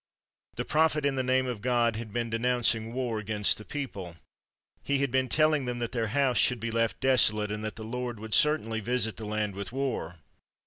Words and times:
The 0.55 0.65
prophet, 0.65 1.05
in 1.05 1.13
the 1.13 1.21
name 1.21 1.45
of 1.45 1.61
God, 1.61 1.95
had 1.95 2.11
been 2.11 2.31
de 2.31 2.39
nouncing 2.39 2.91
war 2.91 3.19
against 3.19 3.59
the 3.59 3.63
people; 3.65 4.15
he 4.83 4.97
had 4.97 5.11
been 5.11 5.29
telling 5.29 5.65
them 5.65 5.77
that 5.77 5.91
their 5.91 6.07
house 6.07 6.39
should 6.39 6.59
be 6.59 6.71
left 6.71 6.99
deso 7.01 7.33
late, 7.33 7.51
and 7.51 7.63
that 7.63 7.75
the 7.75 7.83
Lord 7.83 8.19
would 8.19 8.33
certainly 8.33 8.79
visit 8.79 9.17
the 9.17 9.25
land 9.27 9.53
with 9.53 9.71
war. 9.71 10.15